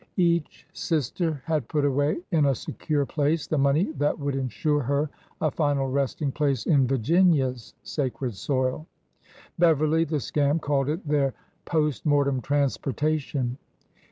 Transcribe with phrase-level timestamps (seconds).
[0.17, 5.11] Each sister had put away in a secure place the money that would insure her
[5.39, 8.87] a final resting place in Virginia's sacred soil.
[9.59, 11.35] (Beverly, the scamp, called it their
[11.67, 13.59] ''post mortem transportation.")